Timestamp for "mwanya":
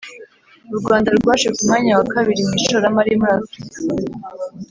1.67-1.91